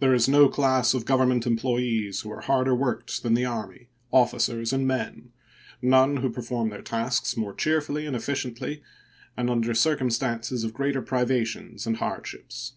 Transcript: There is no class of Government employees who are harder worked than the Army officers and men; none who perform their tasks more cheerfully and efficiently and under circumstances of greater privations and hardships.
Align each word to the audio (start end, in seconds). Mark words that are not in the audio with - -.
There 0.00 0.12
is 0.12 0.26
no 0.28 0.48
class 0.48 0.92
of 0.92 1.04
Government 1.04 1.46
employees 1.46 2.22
who 2.22 2.32
are 2.32 2.40
harder 2.40 2.74
worked 2.74 3.22
than 3.22 3.34
the 3.34 3.44
Army 3.44 3.86
officers 4.10 4.72
and 4.72 4.88
men; 4.88 5.30
none 5.80 6.16
who 6.16 6.30
perform 6.32 6.70
their 6.70 6.82
tasks 6.82 7.36
more 7.36 7.54
cheerfully 7.54 8.04
and 8.04 8.16
efficiently 8.16 8.82
and 9.36 9.48
under 9.48 9.72
circumstances 9.72 10.64
of 10.64 10.74
greater 10.74 11.00
privations 11.00 11.86
and 11.86 11.98
hardships. 11.98 12.72